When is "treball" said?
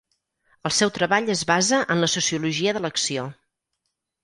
0.95-1.29